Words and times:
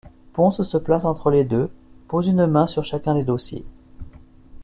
Pons 0.33 0.49
se 0.63 0.77
place 0.79 1.05
entre 1.05 1.29
les 1.29 1.43
deux, 1.45 1.69
pose 2.07 2.27
une 2.27 2.47
main 2.47 2.65
sur 2.65 2.83
chacun 2.83 3.13
des 3.13 3.23
dossiers. 3.23 3.63